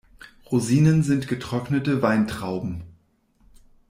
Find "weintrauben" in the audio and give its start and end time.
2.01-2.85